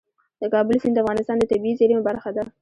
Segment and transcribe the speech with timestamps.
[0.41, 2.43] د کابل سیند د افغانستان د طبیعي زیرمو برخه ده.